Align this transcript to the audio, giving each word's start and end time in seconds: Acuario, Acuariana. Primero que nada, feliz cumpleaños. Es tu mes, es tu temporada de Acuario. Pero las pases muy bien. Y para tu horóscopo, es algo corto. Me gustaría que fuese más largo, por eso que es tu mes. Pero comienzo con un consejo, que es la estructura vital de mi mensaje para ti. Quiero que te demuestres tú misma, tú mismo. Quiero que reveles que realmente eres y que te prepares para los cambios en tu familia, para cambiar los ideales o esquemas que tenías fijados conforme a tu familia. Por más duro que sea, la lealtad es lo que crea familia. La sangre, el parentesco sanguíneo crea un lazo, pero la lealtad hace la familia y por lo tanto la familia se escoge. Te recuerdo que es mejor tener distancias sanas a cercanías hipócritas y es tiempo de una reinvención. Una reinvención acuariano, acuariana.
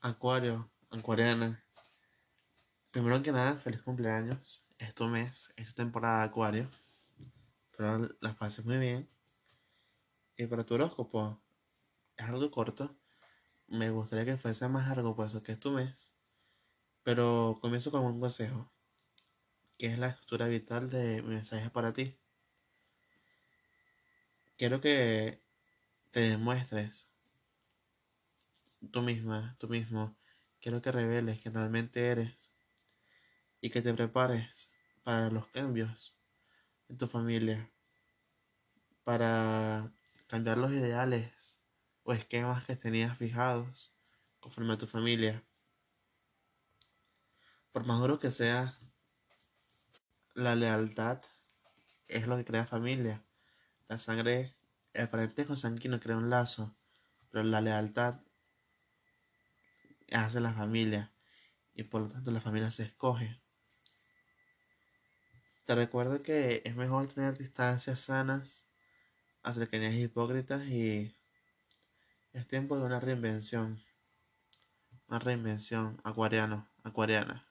Acuario, 0.00 0.70
Acuariana. 0.90 1.60
Primero 2.92 3.20
que 3.20 3.32
nada, 3.32 3.58
feliz 3.58 3.82
cumpleaños. 3.82 4.64
Es 4.78 4.94
tu 4.94 5.08
mes, 5.08 5.52
es 5.56 5.68
tu 5.68 5.74
temporada 5.74 6.20
de 6.20 6.24
Acuario. 6.26 6.70
Pero 7.76 8.08
las 8.20 8.36
pases 8.36 8.64
muy 8.64 8.78
bien. 8.78 9.08
Y 10.36 10.46
para 10.46 10.64
tu 10.64 10.74
horóscopo, 10.74 11.42
es 12.16 12.24
algo 12.24 12.48
corto. 12.52 12.96
Me 13.66 13.90
gustaría 13.90 14.24
que 14.24 14.36
fuese 14.36 14.68
más 14.68 14.86
largo, 14.86 15.16
por 15.16 15.26
eso 15.26 15.42
que 15.42 15.50
es 15.50 15.58
tu 15.58 15.72
mes. 15.72 16.14
Pero 17.02 17.58
comienzo 17.60 17.90
con 17.90 18.02
un 18.02 18.20
consejo, 18.20 18.70
que 19.78 19.88
es 19.88 19.98
la 19.98 20.10
estructura 20.10 20.46
vital 20.46 20.90
de 20.90 21.22
mi 21.22 21.30
mensaje 21.30 21.70
para 21.70 21.92
ti. 21.92 22.16
Quiero 24.56 24.80
que 24.80 25.42
te 26.12 26.20
demuestres 26.20 27.10
tú 28.90 29.02
misma, 29.02 29.56
tú 29.58 29.68
mismo. 29.68 30.16
Quiero 30.60 30.82
que 30.82 30.92
reveles 30.92 31.40
que 31.40 31.50
realmente 31.50 32.08
eres 32.08 32.52
y 33.60 33.70
que 33.70 33.82
te 33.82 33.94
prepares 33.94 34.72
para 35.02 35.30
los 35.30 35.46
cambios 35.48 36.16
en 36.88 36.98
tu 36.98 37.06
familia, 37.06 37.70
para 39.04 39.92
cambiar 40.26 40.58
los 40.58 40.72
ideales 40.72 41.58
o 42.02 42.12
esquemas 42.12 42.66
que 42.66 42.76
tenías 42.76 43.16
fijados 43.16 43.94
conforme 44.40 44.74
a 44.74 44.78
tu 44.78 44.86
familia. 44.86 45.44
Por 47.72 47.84
más 47.86 48.00
duro 48.00 48.18
que 48.18 48.30
sea, 48.30 48.78
la 50.34 50.54
lealtad 50.54 51.22
es 52.06 52.26
lo 52.26 52.36
que 52.36 52.44
crea 52.44 52.66
familia. 52.66 53.24
La 53.88 53.98
sangre, 53.98 54.56
el 54.92 55.08
parentesco 55.08 55.56
sanguíneo 55.56 56.00
crea 56.00 56.16
un 56.16 56.30
lazo, 56.30 56.76
pero 57.30 57.44
la 57.44 57.60
lealtad 57.60 58.20
hace 60.12 60.40
la 60.40 60.52
familia 60.52 61.12
y 61.74 61.84
por 61.84 62.02
lo 62.02 62.08
tanto 62.08 62.30
la 62.30 62.40
familia 62.40 62.70
se 62.70 62.84
escoge. 62.84 63.40
Te 65.64 65.74
recuerdo 65.74 66.22
que 66.22 66.62
es 66.64 66.76
mejor 66.76 67.08
tener 67.08 67.36
distancias 67.36 68.00
sanas 68.00 68.68
a 69.42 69.52
cercanías 69.52 69.94
hipócritas 69.94 70.66
y 70.66 71.14
es 72.32 72.46
tiempo 72.46 72.78
de 72.78 72.84
una 72.84 73.00
reinvención. 73.00 73.82
Una 75.08 75.18
reinvención 75.18 76.00
acuariano, 76.04 76.68
acuariana. 76.82 77.47